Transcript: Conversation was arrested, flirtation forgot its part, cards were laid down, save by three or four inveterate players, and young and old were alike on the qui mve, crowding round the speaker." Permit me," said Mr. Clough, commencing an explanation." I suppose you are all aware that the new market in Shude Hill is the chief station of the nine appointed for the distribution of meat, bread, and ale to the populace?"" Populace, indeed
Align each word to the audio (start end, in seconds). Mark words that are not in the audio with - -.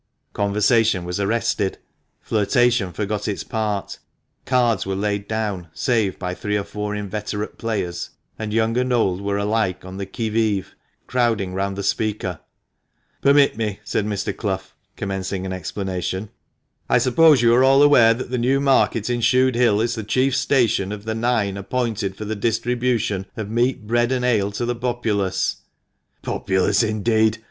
Conversation 0.33 1.05
was 1.05 1.19
arrested, 1.19 1.77
flirtation 2.21 2.91
forgot 2.91 3.27
its 3.27 3.43
part, 3.43 3.99
cards 4.45 4.83
were 4.83 4.95
laid 4.95 5.27
down, 5.27 5.67
save 5.73 6.17
by 6.17 6.33
three 6.33 6.57
or 6.57 6.63
four 6.63 6.95
inveterate 6.95 7.59
players, 7.59 8.09
and 8.39 8.51
young 8.51 8.75
and 8.79 8.91
old 8.91 9.21
were 9.21 9.37
alike 9.37 9.85
on 9.85 9.97
the 9.97 10.07
qui 10.07 10.31
mve, 10.31 10.65
crowding 11.05 11.53
round 11.53 11.75
the 11.75 11.83
speaker." 11.83 12.39
Permit 13.21 13.55
me," 13.57 13.79
said 13.83 14.07
Mr. 14.07 14.35
Clough, 14.35 14.63
commencing 14.95 15.45
an 15.45 15.53
explanation." 15.53 16.31
I 16.89 16.97
suppose 16.97 17.43
you 17.43 17.53
are 17.53 17.63
all 17.63 17.83
aware 17.83 18.15
that 18.15 18.31
the 18.31 18.39
new 18.39 18.59
market 18.59 19.07
in 19.07 19.19
Shude 19.21 19.53
Hill 19.53 19.79
is 19.81 19.93
the 19.93 20.03
chief 20.03 20.35
station 20.35 20.91
of 20.91 21.05
the 21.05 21.13
nine 21.13 21.57
appointed 21.57 22.15
for 22.15 22.25
the 22.25 22.35
distribution 22.35 23.27
of 23.37 23.51
meat, 23.51 23.85
bread, 23.85 24.11
and 24.11 24.25
ale 24.25 24.51
to 24.53 24.65
the 24.65 24.73
populace?"" 24.75 25.57
Populace, 26.23 26.81
indeed 26.81 27.37